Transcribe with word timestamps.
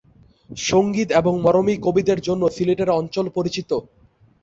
সংগীত 0.63 1.09
এবং 1.11 1.33
মরমী 1.41 1.75
কবিদের 1.77 2.19
জন্য 2.21 2.43
সিলেট 2.49 2.79
অঞ্চল 2.91 3.25
পরিচিত। 3.29 3.69